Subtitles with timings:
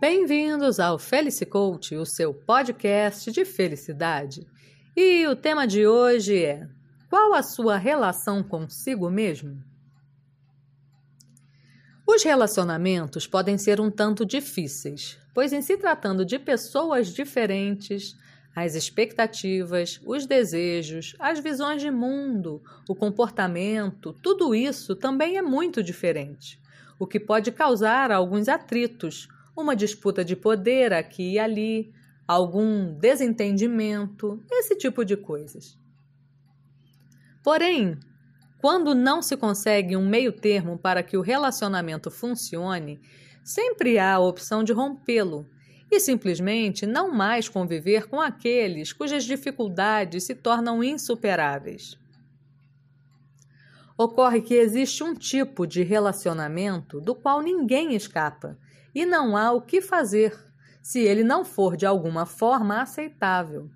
[0.00, 4.44] Bem-vindos ao Felice Coach, o seu podcast de felicidade.
[4.96, 6.66] E o tema de hoje é:
[7.08, 9.62] qual a sua relação consigo mesmo?
[12.04, 18.16] Os relacionamentos podem ser um tanto difíceis, pois, em se tratando de pessoas diferentes,
[18.54, 25.84] as expectativas, os desejos, as visões de mundo, o comportamento, tudo isso também é muito
[25.84, 26.60] diferente,
[26.98, 31.92] o que pode causar alguns atritos, uma disputa de poder aqui e ali,
[32.26, 35.78] algum desentendimento, esse tipo de coisas.
[37.42, 37.98] Porém,
[38.58, 43.00] quando não se consegue um meio-termo para que o relacionamento funcione,
[43.44, 45.46] sempre há a opção de rompê-lo
[45.90, 51.98] e simplesmente não mais conviver com aqueles cujas dificuldades se tornam insuperáveis.
[53.96, 58.58] Ocorre que existe um tipo de relacionamento do qual ninguém escapa
[58.94, 60.38] e não há o que fazer
[60.82, 63.70] se ele não for de alguma forma aceitável.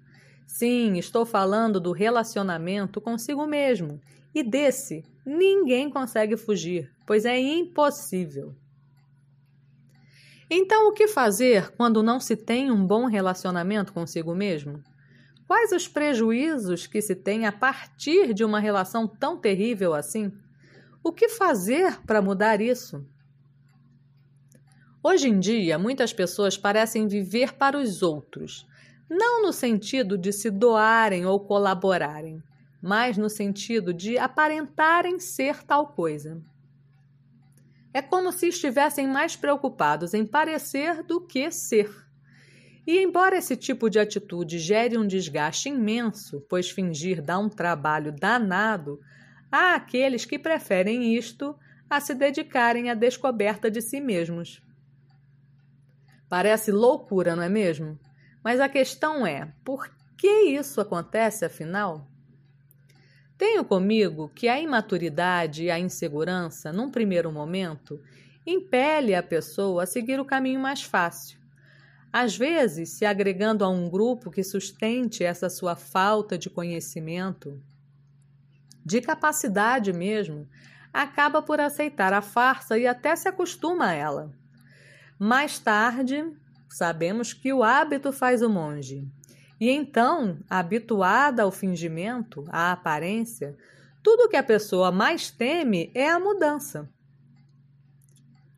[0.47, 4.01] Sim, estou falando do relacionamento consigo mesmo,
[4.35, 8.55] e desse ninguém consegue fugir, pois é impossível.
[10.51, 14.83] Então, o que fazer quando não se tem um bom relacionamento consigo mesmo?
[15.47, 20.33] Quais os prejuízos que se tem a partir de uma relação tão terrível assim?
[21.03, 23.05] O que fazer para mudar isso?
[25.03, 28.67] Hoje em dia, muitas pessoas parecem viver para os outros,
[29.09, 32.43] não no sentido de se doarem ou colaborarem,
[32.83, 36.43] mas no sentido de aparentarem ser tal coisa.
[37.95, 41.91] É como se estivessem mais preocupados em parecer do que ser.
[42.85, 48.11] E embora esse tipo de atitude gere um desgaste imenso, pois fingir dá um trabalho
[48.11, 49.01] danado,
[49.51, 51.55] há aqueles que preferem isto
[51.89, 54.61] a se dedicarem à descoberta de si mesmos.
[56.29, 57.99] Parece loucura, não é mesmo?
[58.45, 62.07] Mas a questão é: por que isso acontece afinal?
[63.37, 68.03] Tenho comigo que a imaturidade e a insegurança, num primeiro momento,
[68.45, 71.39] impele a pessoa a seguir o caminho mais fácil.
[72.13, 77.63] Às vezes, se agregando a um grupo que sustente essa sua falta de conhecimento,
[78.85, 80.49] de capacidade mesmo,
[80.93, 84.33] acaba por aceitar a farsa e até se acostuma a ela.
[85.19, 86.25] Mais tarde,
[86.69, 89.05] sabemos que o hábito faz o monge.
[89.61, 93.57] E então, habituada ao fingimento, à aparência,
[94.01, 96.89] tudo que a pessoa mais teme é a mudança.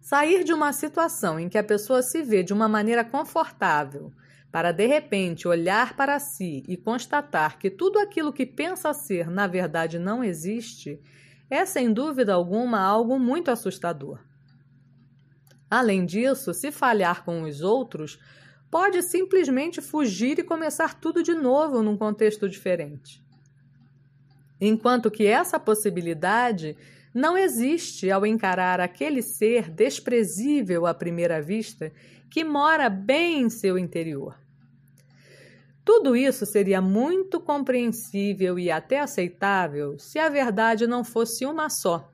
[0.01, 4.13] Sair de uma situação em que a pessoa se vê de uma maneira confortável,
[4.53, 9.47] para de repente olhar para si e constatar que tudo aquilo que pensa ser na
[9.47, 11.01] verdade não existe,
[11.49, 14.19] é sem dúvida alguma algo muito assustador.
[15.71, 18.19] Além disso, se falhar com os outros,
[18.69, 23.23] pode simplesmente fugir e começar tudo de novo num contexto diferente.
[24.61, 26.77] Enquanto que essa possibilidade
[27.15, 31.93] não existe ao encarar aquele ser desprezível à primeira vista
[32.31, 34.39] que mora bem em seu interior.
[35.85, 42.13] Tudo isso seria muito compreensível e até aceitável se a verdade não fosse uma só.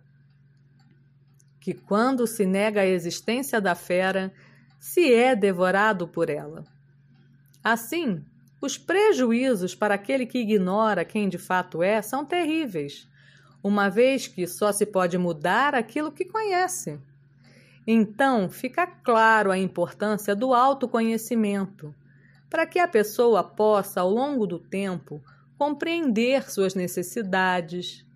[1.67, 4.33] Que quando se nega a existência da fera,
[4.79, 6.63] se é devorado por ela.
[7.61, 8.25] Assim,
[8.63, 13.09] os prejuízos para aquele que ignora quem de fato é são terríveis,
[13.65, 17.01] uma vez que só se pode mudar aquilo que conhece.
[17.85, 21.93] Então, fica claro a importância do autoconhecimento,
[22.49, 25.21] para que a pessoa possa, ao longo do tempo,
[25.59, 28.07] compreender suas necessidades,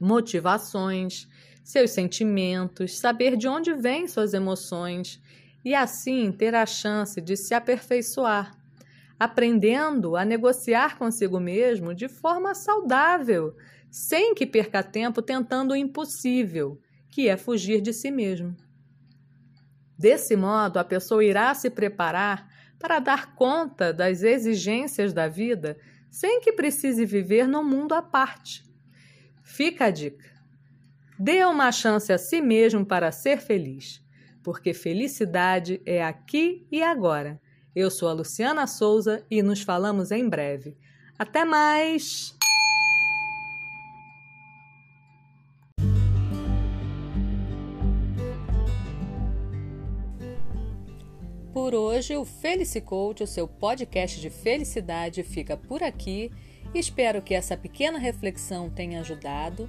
[0.00, 1.28] motivações,
[1.62, 5.20] seus sentimentos, saber de onde vêm suas emoções
[5.64, 8.56] e assim ter a chance de se aperfeiçoar,
[9.18, 13.54] aprendendo a negociar consigo mesmo de forma saudável,
[13.90, 16.80] sem que perca tempo tentando o impossível,
[17.10, 18.56] que é fugir de si mesmo.
[19.98, 22.48] Desse modo, a pessoa irá se preparar
[22.78, 25.76] para dar conta das exigências da vida
[26.10, 28.64] sem que precise viver num mundo à parte.
[29.42, 30.39] Fica a dica.
[31.22, 34.02] Dê uma chance a si mesmo para ser feliz
[34.42, 37.40] porque felicidade é aqui e agora.
[37.74, 40.76] Eu sou a Luciana Souza e nos falamos em breve.
[41.18, 42.34] Até mais!
[51.52, 56.32] Por hoje, o Felicicoach, o seu podcast de felicidade, fica por aqui.
[56.74, 59.68] Espero que essa pequena reflexão tenha ajudado